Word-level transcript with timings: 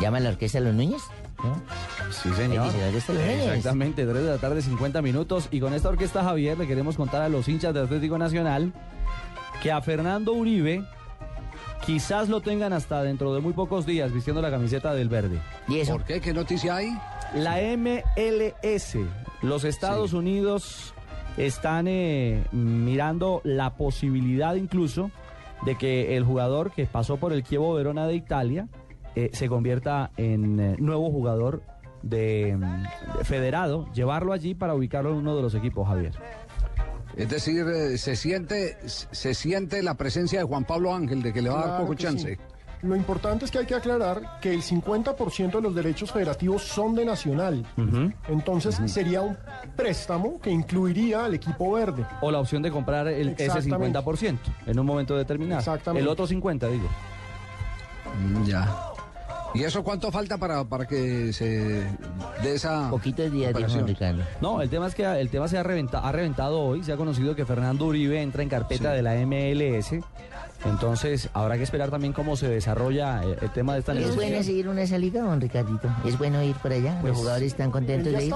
¿Llama 0.00 0.20
la 0.20 0.30
orquesta 0.30 0.60
Los 0.60 0.74
Núñez? 0.74 1.02
¿No? 1.42 1.60
Sí, 2.10 2.32
señor. 2.34 2.68
Exactamente, 2.68 4.04
3 4.04 4.14
de 4.14 4.30
la 4.30 4.38
tarde, 4.38 4.62
50 4.62 5.02
minutos. 5.02 5.48
Y 5.50 5.60
con 5.60 5.74
esta 5.74 5.88
orquesta, 5.88 6.22
Javier, 6.22 6.58
le 6.58 6.66
queremos 6.66 6.96
contar 6.96 7.22
a 7.22 7.28
los 7.28 7.48
hinchas 7.48 7.74
de 7.74 7.80
Atlético 7.80 8.18
Nacional 8.18 8.72
que 9.62 9.72
a 9.72 9.80
Fernando 9.80 10.32
Uribe 10.32 10.84
quizás 11.84 12.28
lo 12.28 12.40
tengan 12.40 12.72
hasta 12.72 13.02
dentro 13.02 13.34
de 13.34 13.40
muy 13.40 13.52
pocos 13.52 13.86
días 13.86 14.12
vistiendo 14.12 14.42
la 14.42 14.50
camiseta 14.50 14.94
del 14.94 15.08
verde. 15.08 15.40
¿Y 15.68 15.78
eso? 15.78 15.92
¿Por 15.92 16.04
qué? 16.04 16.20
¿Qué 16.20 16.32
noticia 16.32 16.76
hay? 16.76 16.90
La 17.34 17.56
MLS, 17.76 18.96
los 19.42 19.64
Estados 19.64 20.12
Unidos 20.12 20.94
están 21.36 21.86
eh, 21.88 22.44
mirando 22.52 23.40
la 23.44 23.74
posibilidad 23.74 24.54
incluso 24.54 25.10
de 25.64 25.76
que 25.76 26.16
el 26.16 26.24
jugador 26.24 26.72
que 26.72 26.86
pasó 26.86 27.16
por 27.16 27.32
el 27.32 27.42
Chievo 27.42 27.74
Verona 27.74 28.06
de 28.06 28.14
Italia 28.14 28.68
eh, 29.14 29.30
se 29.32 29.48
convierta 29.48 30.10
en 30.16 30.60
eh, 30.60 30.76
nuevo 30.78 31.10
jugador 31.10 31.62
de, 32.02 32.56
mm, 32.56 33.18
de 33.18 33.24
federado, 33.24 33.90
llevarlo 33.92 34.32
allí 34.32 34.54
para 34.54 34.74
ubicarlo 34.74 35.10
en 35.10 35.16
uno 35.16 35.36
de 35.36 35.42
los 35.42 35.54
equipos, 35.54 35.86
Javier. 35.88 36.12
Es 37.16 37.28
decir, 37.28 37.66
eh, 37.66 37.98
se 37.98 38.14
siente, 38.14 38.76
se 38.86 39.34
siente 39.34 39.82
la 39.82 39.94
presencia 39.94 40.38
de 40.38 40.44
Juan 40.44 40.64
Pablo 40.64 40.94
Ángel, 40.94 41.20
de 41.22 41.32
que 41.32 41.42
le 41.42 41.50
va 41.50 41.62
a 41.64 41.66
dar 41.68 41.80
poco 41.80 41.94
chance. 41.94 42.36
sí. 42.36 42.40
Lo 42.82 42.94
importante 42.94 43.44
es 43.44 43.50
que 43.50 43.58
hay 43.58 43.66
que 43.66 43.74
aclarar 43.74 44.38
que 44.40 44.54
el 44.54 44.62
50% 44.62 45.50
de 45.50 45.60
los 45.60 45.74
derechos 45.74 46.12
federativos 46.12 46.62
son 46.62 46.94
de 46.94 47.04
Nacional. 47.04 47.66
Entonces 48.28 48.80
sería 48.86 49.20
un 49.20 49.36
préstamo 49.74 50.40
que 50.40 50.50
incluiría 50.50 51.24
al 51.24 51.34
equipo 51.34 51.72
verde. 51.72 52.06
O 52.20 52.30
la 52.30 52.38
opción 52.38 52.62
de 52.62 52.70
comprar 52.70 53.08
el, 53.08 53.30
ese 53.30 53.46
Exactamente. 53.46 53.98
50% 53.98 54.38
en 54.66 54.78
un 54.78 54.86
momento 54.86 55.16
determinado. 55.16 55.58
Exactamente. 55.58 56.02
El 56.04 56.08
otro 56.08 56.24
50, 56.28 56.68
digo. 56.68 56.88
Mm, 58.20 58.44
Ya. 58.44 58.87
¿Y 59.54 59.64
eso 59.64 59.82
cuánto 59.82 60.12
falta 60.12 60.36
para, 60.36 60.62
para 60.64 60.86
que 60.86 61.32
se 61.32 61.82
dé 62.42 62.54
esa 62.54 62.90
Poquitos 62.90 63.32
días, 63.32 63.54
dijo? 63.54 63.86
Ricardo. 63.86 64.22
No, 64.40 64.60
el 64.60 64.68
tema 64.68 64.86
es 64.86 64.94
que 64.94 65.04
el 65.04 65.30
tema 65.30 65.48
se 65.48 65.56
ha, 65.58 65.62
reventa- 65.62 66.00
ha 66.00 66.12
reventado 66.12 66.60
hoy. 66.60 66.84
Se 66.84 66.92
ha 66.92 66.96
conocido 66.96 67.34
que 67.34 67.44
Fernando 67.46 67.86
Uribe 67.86 68.20
entra 68.20 68.42
en 68.42 68.48
carpeta 68.50 68.90
Sí. 68.90 68.96
de 68.96 69.02
la 69.02 69.14
MLS. 69.16 70.00
Entonces, 70.64 71.28
habrá 71.34 71.56
que 71.56 71.62
esperar 71.62 71.90
también 71.90 72.12
cómo 72.12 72.36
se 72.36 72.48
desarrolla 72.48 73.22
el, 73.22 73.36
el 73.40 73.50
tema 73.52 73.74
de 73.74 73.80
esta 73.80 73.92
¿Es 73.92 73.98
bueno 73.98 74.14
negociación. 74.16 74.44
seguir 74.44 74.68
una 74.68 74.86
salida, 74.86 75.22
don 75.22 75.40
Ricardito? 75.40 75.88
¿Es 76.04 76.18
bueno 76.18 76.42
ir 76.42 76.56
por 76.56 76.72
allá? 76.72 76.98
Pues, 77.00 77.10
¿Los 77.12 77.18
jugadores 77.20 77.46
están 77.48 77.70
contentos 77.70 78.12
de 78.12 78.24
ir? 78.26 78.32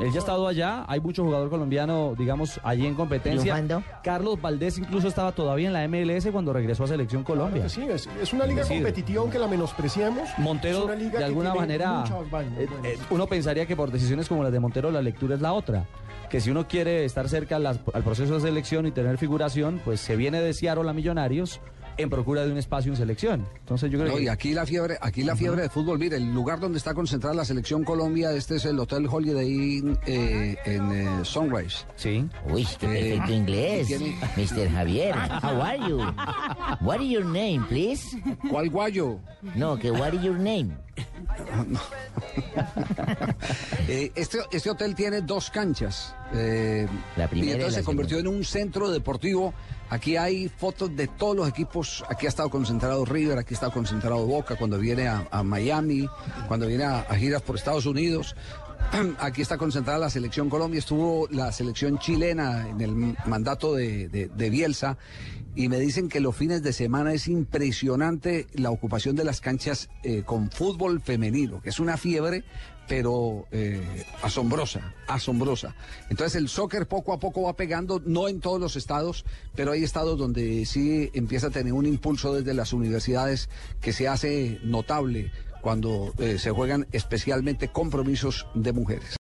Él 0.00 0.10
ya 0.10 0.16
ha 0.16 0.18
estado 0.18 0.48
allá. 0.48 0.84
Hay 0.88 1.00
mucho 1.00 1.22
jugador 1.24 1.50
colombiano, 1.50 2.14
digamos, 2.18 2.60
allí 2.62 2.86
en 2.86 2.94
competencia. 2.94 3.54
¿Triunfando? 3.54 3.82
Carlos 4.02 4.40
Valdés 4.40 4.78
incluso 4.78 5.08
estaba 5.08 5.32
todavía 5.32 5.68
en 5.68 5.74
la 5.74 5.86
MLS 5.86 6.26
cuando 6.32 6.52
regresó 6.52 6.84
a 6.84 6.88
Selección 6.88 7.24
Claro 7.24 7.40
Colombia. 7.42 7.62
que 7.64 7.68
sí, 7.68 7.82
es, 7.88 8.08
es 8.20 8.32
una 8.32 8.46
liga 8.46 8.62
Es 8.62 8.68
decir, 8.68 8.82
competitiva 8.82 9.20
aunque 9.22 9.38
la 9.38 9.46
menospreciemos. 9.46 10.28
Es 10.30 10.38
Montero, 10.38 10.94
liga 10.94 11.18
de 11.18 11.24
alguna 11.24 11.54
manera, 11.54 12.04
vainas 12.30 12.58
eh, 12.58 12.68
eh, 12.84 12.98
uno 13.10 13.26
pensaría 13.26 13.66
que 13.66 13.76
por 13.76 13.90
decisiones 13.90 14.28
como 14.28 14.42
las 14.42 14.52
de 14.52 14.60
Montero 14.60 14.90
la 14.90 15.02
lectura 15.02 15.34
es 15.34 15.40
la 15.40 15.52
otra. 15.52 15.86
Que 16.30 16.40
si 16.40 16.50
uno 16.50 16.68
quiere 16.68 17.04
estar 17.04 17.28
cerca 17.28 17.56
al, 17.56 17.66
al 17.66 18.02
proceso 18.04 18.34
de 18.34 18.40
selección 18.40 18.86
y 18.86 18.92
tener 18.92 19.18
figuración, 19.18 19.80
pues 19.84 20.00
se 20.00 20.14
viene 20.16 20.40
de 20.40 20.54
Seattle 20.54 20.88
a 20.88 20.92
Millonarios 20.92 21.59
en 22.02 22.10
procura 22.10 22.44
de 22.44 22.52
un 22.52 22.58
espacio 22.58 22.92
en 22.92 22.96
selección. 22.96 23.46
Entonces 23.60 23.90
yo 23.90 23.98
creo 23.98 24.10
No, 24.12 24.16
que... 24.18 24.24
y 24.24 24.28
aquí 24.28 24.52
la 24.54 24.66
fiebre, 24.66 24.98
aquí 25.00 25.22
la 25.22 25.36
fiebre 25.36 25.62
de 25.62 25.68
fútbol, 25.68 25.98
mire, 25.98 26.16
el 26.16 26.32
lugar 26.32 26.60
donde 26.60 26.78
está 26.78 26.94
concentrada 26.94 27.34
la 27.34 27.44
selección 27.44 27.84
Colombia, 27.84 28.32
este 28.32 28.56
es 28.56 28.64
el 28.64 28.78
Hotel 28.78 29.06
Holiday 29.10 29.50
Inn 29.78 29.98
eh, 30.06 30.56
en 30.64 30.92
eh, 30.92 31.24
Sunrise. 31.24 31.84
Sí. 31.96 32.26
Uy, 32.50 32.66
qué 32.78 32.86
Eh, 32.86 33.10
perfecto 33.16 33.32
inglés. 33.32 33.86
tiene- 33.86 34.16
Mr. 34.36 34.70
Javier, 34.70 35.14
how 35.42 35.60
are 35.62 35.78
you? 35.88 35.98
What 36.80 37.00
is 37.00 37.10
your 37.10 37.24
name, 37.24 37.64
please? 37.68 38.20
¿Cuál 38.50 38.70
guayo? 38.70 39.18
No, 39.54 39.78
que 39.78 39.90
what 39.90 40.12
is 40.12 40.22
your 40.22 40.38
name? 40.38 40.70
Eh, 43.88 44.12
este, 44.14 44.38
este 44.52 44.70
hotel 44.70 44.94
tiene 44.94 45.20
dos 45.22 45.50
canchas. 45.50 46.14
eh, 46.32 46.86
La 47.16 47.26
primera 47.28 47.46
y 47.46 47.50
y 47.50 47.52
entonces 47.54 47.76
la 47.76 47.80
se 47.80 47.84
convirtió 47.84 48.16
segunda. 48.18 48.30
en 48.30 48.36
un 48.38 48.44
centro 48.44 48.90
deportivo. 48.90 49.52
Aquí 49.90 50.16
hay 50.16 50.48
fotos 50.48 50.94
de 50.96 51.08
todos 51.08 51.36
los 51.36 51.48
equipos. 51.48 52.04
Aquí 52.08 52.26
ha 52.26 52.28
estado 52.28 52.48
concentrado 52.48 53.04
River, 53.04 53.38
aquí 53.38 53.54
ha 53.54 53.56
estado 53.56 53.72
concentrado 53.72 54.24
Boca 54.24 54.56
cuando 54.56 54.78
viene 54.78 55.08
a, 55.08 55.42
Miami, 55.42 56.08
cuando 56.46 56.68
viene 56.68 56.84
a, 56.84 57.00
a 57.00 57.16
giras 57.16 57.42
por 57.42 57.56
Estados 57.56 57.86
Unidos. 57.86 58.36
Aquí 59.18 59.42
está 59.42 59.56
concentrada 59.58 59.98
la 59.98 60.10
selección 60.10 60.48
Colombia, 60.50 60.78
estuvo 60.78 61.28
la 61.30 61.52
selección 61.52 61.98
chilena 61.98 62.68
en 62.68 62.80
el 62.80 63.16
mandato 63.26 63.74
de, 63.74 64.08
de- 64.08 64.28
de 64.28 64.50
Bielsa 64.50 64.98
y 65.54 65.68
me 65.68 65.78
dicen 65.80 66.08
que 66.08 66.20
los 66.20 66.36
fines 66.36 66.62
de 66.62 66.72
semana 66.72 67.12
es 67.12 67.26
impresionante 67.28 68.46
la 68.54 68.70
ocupación 68.70 69.16
de 69.16 69.24
las 69.24 69.40
canchas 69.40 69.88
eh, 70.04 70.22
con 70.24 70.50
fútbol 70.50 71.00
femenino, 71.00 71.60
que 71.60 71.70
es 71.70 71.80
una 71.80 71.96
fiebre, 71.96 72.44
pero 72.88 73.46
eh, 73.52 74.04
asombrosa, 74.22 74.94
asombrosa. 75.08 75.74
Entonces 76.08 76.36
el 76.36 76.48
soccer 76.48 76.86
poco 76.86 77.12
a 77.12 77.18
poco 77.20 77.42
va 77.42 77.54
pegando, 77.56 78.00
no 78.04 78.28
en 78.28 78.40
todos 78.40 78.60
los 78.60 78.76
estados, 78.76 79.24
pero 79.54 79.72
hay 79.72 79.82
estados 79.84 80.18
donde 80.18 80.64
sí 80.66 81.10
empieza 81.14 81.48
a 81.48 81.50
tener 81.50 81.72
un 81.72 81.86
impulso 81.86 82.34
desde 82.34 82.54
las 82.54 82.72
universidades 82.72 83.48
que 83.80 83.92
se 83.92 84.06
hace 84.08 84.60
notable 84.64 85.30
cuando 85.60 86.12
eh, 86.18 86.38
se 86.38 86.50
juegan 86.50 86.86
especialmente 86.92 87.68
compromisos 87.68 88.46
de 88.54 88.72
mujeres. 88.72 89.16